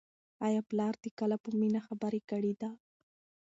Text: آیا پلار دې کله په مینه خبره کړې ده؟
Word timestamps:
آیا 0.47 0.61
پلار 0.69 0.93
دې 1.03 1.09
کله 1.19 1.35
په 1.43 1.49
مینه 1.59 1.81
خبره 1.87 2.19
کړې 2.29 2.53
ده؟ 2.61 2.69